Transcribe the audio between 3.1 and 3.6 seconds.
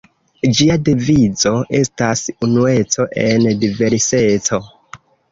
en